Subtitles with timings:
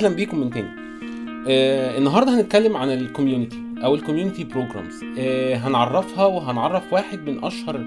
[0.00, 0.68] أهلا بيكم من تاني.
[1.48, 7.44] آه النهارده هنتكلم عن ال community أو ال community programs آه هنعرفها وهنعرف واحد من
[7.44, 7.80] أشهر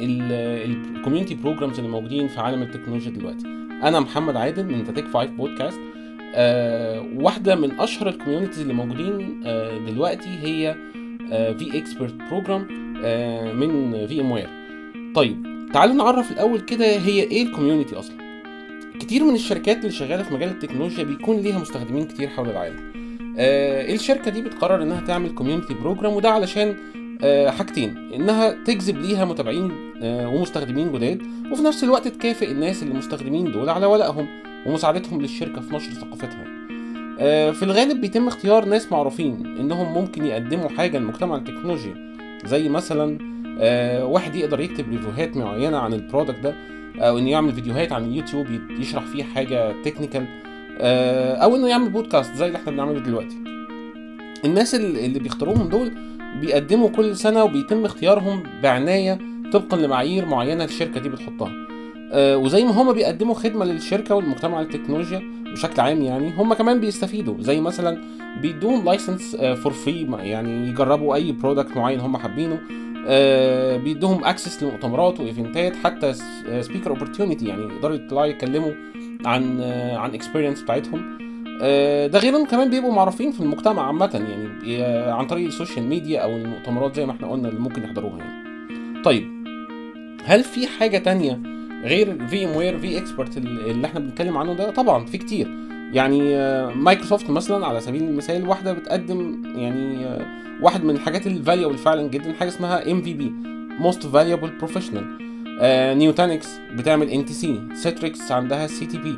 [0.00, 3.46] ال community programs اللي موجودين في عالم التكنولوجيا دلوقتي.
[3.82, 5.80] أنا محمد عادل من Tech5ive Podcast
[6.34, 10.76] آه واحدة من أشهر ال communities اللي موجودين آه دلوقتي هي
[11.30, 12.60] vExpert program
[13.60, 14.48] من VMware
[15.14, 18.27] طيب تعالوا نعرف الأول كده هي إيه ال community أصلا؟
[19.00, 22.76] كتير من الشركات اللي شغالة في مجال التكنولوجيا بيكون ليها مستخدمين كتير حول العالم.
[23.38, 26.76] آه الشركة دي بتقرر إنها تعمل community program وده علشان
[27.22, 32.94] آه حاجتين إنها تجذب ليها متابعين آه ومستخدمين جداد وفي نفس الوقت تكافئ الناس اللي
[32.94, 34.26] مستخدمين دول على ولائهم
[34.66, 36.44] ومساعدتهم للشركة في نشر ثقافتها.
[37.20, 41.94] آه في الغالب بيتم اختيار ناس معروفين إنهم ممكن يقدموا حاجة لمجتمع التكنولوجيا
[42.44, 43.18] زي مثلا
[44.02, 46.54] واحد يقدر يكتب review هات معينة عن ال product ده
[46.98, 48.46] أو إنه يعمل فيديوهات عن اليوتيوب
[48.80, 50.26] يشرح فيه حاجة technical
[51.42, 53.36] أو إنه يعمل بودكاست زي اللي إحنا بنعمله دلوقتي.
[54.44, 55.92] الناس اللي بيختاروهم دول
[56.40, 59.18] بيقدموا كل سنة وبيتم اختيارهم بعناية
[59.52, 61.52] طبقا لمعايير معينة الشركة دي بتحطها.
[62.14, 67.34] وزي ما هما بيقدموا خدمة للشركة والمجتمع التكنولوجيا بشكل عام يعني هم كمان بيستفيدوا.
[67.40, 67.98] زي مثلا
[68.42, 72.60] بيدوهم license for free يعني يجربوا أي product معين هم حابينه.
[73.08, 76.12] آه بيدوهم access لمؤتمرات و event ات حتى
[76.60, 78.72] speaker opportunity يعني يقدروا يطلعوا يتكلموا
[79.24, 81.18] عن آه عن experience بتاعتهم.
[81.62, 86.20] آه ده غير إنهم كمان بيبقوا معروفين في المجتمع عامة يعني عن طريق السوشيال ميديا
[86.20, 89.02] أو المؤتمرات زي ما إحنا قلنا اللي ممكن يحضروها يعني.
[89.04, 89.38] طيب
[90.24, 91.40] هل في حاجة تانية
[91.84, 95.67] غير VMware vExpert اللي إحنا بنتكلم عنه ده؟ طبعا في كتير.
[95.92, 96.36] يعني
[96.74, 100.06] مايكروسوفت مثلا على سبيل المثال واحدة بتقدم يعني
[100.62, 103.32] واحد من الحاجات ال valuable فعلا جدا حاجة اسمها MVP
[103.80, 105.04] Most Valuable Professional
[105.98, 109.16] Nutanix بتعمل NTC Citrix عندها CTP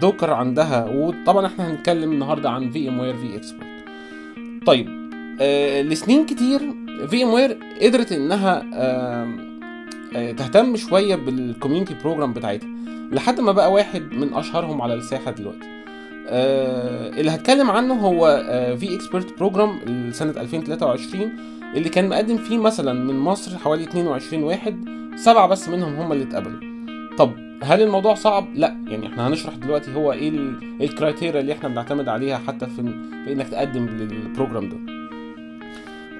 [0.00, 3.66] Docker عندها وطبعا إحنا هنتكلم النهارده عن VMware vExpert
[4.66, 4.88] طيب
[5.40, 6.60] آه لسنين كتير
[7.08, 9.28] VMware قدرت إنها آه
[10.16, 12.68] آه تهتم شوية بال community program بتاعتها.
[13.10, 15.66] لحد ما بقى واحد من أشهرهم على الساحة دلوقتي.
[16.28, 18.44] آه اللي هتكلم عنه هو
[18.80, 21.32] vExpert program لسنة 2023
[21.74, 24.84] اللي كان مقدم فيه مثلا من مصر حوالي 22 واحد
[25.16, 26.60] سبعة بس منهم هم اللي اتقبلوا.
[27.18, 27.32] طب
[27.62, 30.28] هل الموضوع صعب؟ لا يعني إحنا هنشرح دلوقتي هو إيه
[30.80, 32.82] ال criteria اللي إحنا بنعتمد عليها حتى في,
[33.24, 34.76] في إنك تقدم لل program ده.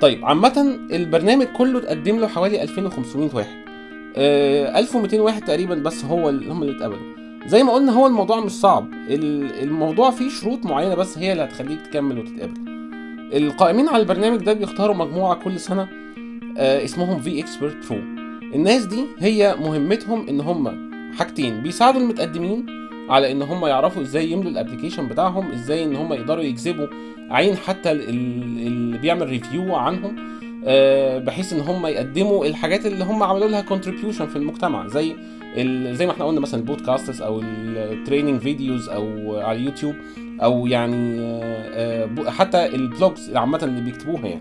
[0.00, 3.69] طيب عامة البرنامج كله اتقدم له حوالي 2500 واحد.
[4.16, 7.20] 1200 واحد تقريبا بس هو اللي هم اللي اتقبلوا.
[7.46, 8.88] زي ما قلنا هو الموضوع مش صعب.
[9.10, 12.70] الموضوع فيه شروط معينة بس هي اللي هتخليك تكمل وتتقبل.
[13.36, 15.88] القائمين على البرنامج ده بيختاروا مجموعة كل سنة
[16.58, 17.98] آه اسمهم vExpert Pro
[18.54, 22.66] الناس دي هي مهمتهم إن هم حاجتين بيساعدوا المتقدمين
[23.08, 26.86] على إن هم يعرفوا إزاي يملوا ال application بتاعهم إزاي إن هم يقدروا يجذبوا
[27.30, 30.16] عين حتى اللي بيعمل review عنهم.
[30.18, 30.49] آه
[31.18, 35.16] بحيث إن هم يقدموا الحاجات اللي هم عملوا لها contribution في المجتمع زي
[35.92, 39.94] زي ما إحنا قلنا مثلا ال podcasts أو ال training videos أو على اليوتيوب
[40.42, 44.40] أو يعني آه حتى ال blogs عامة اللي بيكتبوها يعني.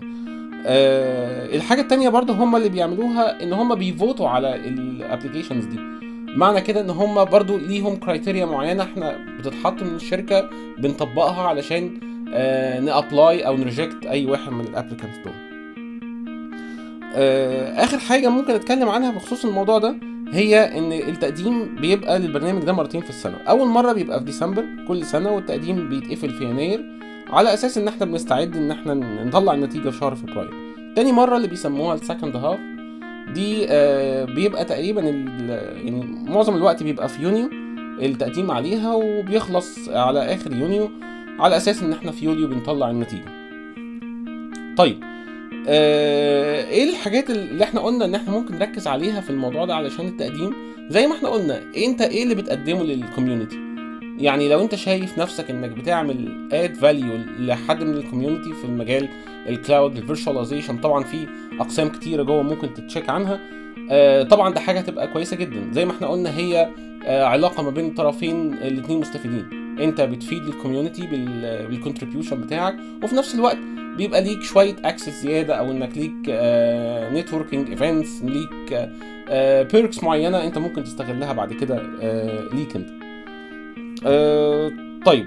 [0.66, 5.64] آه الحاجة التانية برضه هم اللي بيعملوها إن هم بي vote وا على ال applications
[5.64, 5.78] دي.
[6.36, 12.00] معنى كده إن هم برضو ليهم criteria معينة إحنا بتتحط من الشركة بنطبقها علشان
[12.34, 15.32] آه ن apply أو ن reject أي واحد من ال applicants دول.
[15.32, 15.49] آه
[17.14, 19.96] آخر حاجة ممكن أتكلم عنها بخصوص الموضوع ده
[20.32, 23.36] هي إن التقديم بيبقى للبرنامج ده مرتين في السنة.
[23.48, 26.84] أول مرة بيبقى في ديسمبر كل سنة والتقديم بيتقفل في يناير
[27.28, 28.94] على أساس إن إحنا بنستعد إن إحنا
[29.24, 30.50] نطلع النتيجة في شهر فبراير.
[30.96, 32.58] تاني مرة اللي بيسموها ال second half
[33.34, 37.50] دي آه بيبقى تقريبا يعني معظم الوقت بيبقى في يونيو
[38.02, 40.90] التقديم عليها وبيخلص على آخر يونيو
[41.38, 43.24] على أساس إن إحنا في يوليو بنطلع النتيجة.
[44.76, 45.09] طيب
[45.68, 50.08] آه إيه الحاجات اللي إحنا قلنا ان إحنا ممكن نركز عليها في الموضوع ده علشان
[50.08, 50.52] التقديم؟
[50.88, 53.56] زي ما إحنا قلنا انت إيه اللي بتقدمه لل community
[54.18, 59.08] يعني لو انت شايف نفسك انك بتعمل add value لحد من ال community في المجال
[59.48, 61.26] ال cloud ال virtualization طبعا في
[61.60, 63.40] أقسام كتيرة جوه ممكن تت check عنها
[63.90, 65.72] آه طبعا ده حاجة تبقى كويسة جدا.
[65.72, 66.68] زي ما إحنا قلنا هي
[67.06, 69.46] آه علاقة ما بين الطرفين الاثنين مستفيدين.
[69.80, 73.58] انت بتفيد ال community بال contribution بتاعك وفي نفس الوقت
[74.00, 76.12] بيبقى ليك شوية access زيادة أو إنك ليك
[77.12, 78.90] networking events ليك
[79.72, 82.88] perks معينة أنت ممكن تستغلها بعد كده آه ليك أنت.
[84.06, 84.70] آه
[85.06, 85.26] طيب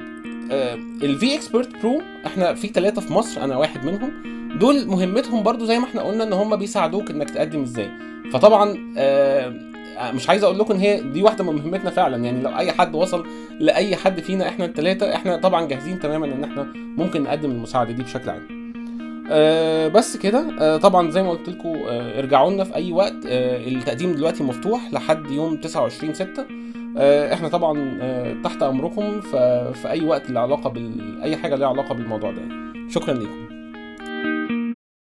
[0.52, 0.74] آه
[1.04, 4.12] ال vExpert Pro إحنا في ثلاثة في مصر أنا واحد منهم.
[4.60, 7.90] دول مهمتهم برضو زي ما إحنا قلنا إن هم بيساعدوك إنك تقدم إزاي.
[8.34, 9.54] فطبعا آه
[10.14, 12.18] مش عايز أقول لكم إن هي دي واحدة من مهمتنا فعلا.
[12.25, 13.25] يعني لو أي حد وصل
[13.60, 18.04] لأي حد فينا إحنا الثلاثه إحنا طبعا جاهزين تماما إن إحنا ممكن نقدم المساعدة دي
[18.04, 18.62] بشكل عام.
[19.31, 20.46] أه بس كده.
[20.60, 23.25] أه طبعا زي ما قلت لكم أه ارجعوا لنا في أي وقت.
[23.28, 26.46] أه التقديم دلوقتي مفتوح لحد يوم 29 6
[26.98, 31.68] أه إحنا طبعا أه تحت أمركم في أي وقت له علاقه بال أي حاجة ليها
[31.68, 32.42] علاقة بالموضوع ده.
[32.90, 33.53] شكرا لكم